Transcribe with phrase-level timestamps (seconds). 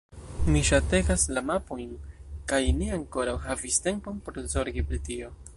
[0.53, 1.93] Mi ŝategas la mapojn
[2.53, 5.35] kaj ne ankoraŭ havis tempon por zorgi pri tio.